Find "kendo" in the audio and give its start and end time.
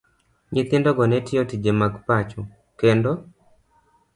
2.79-3.11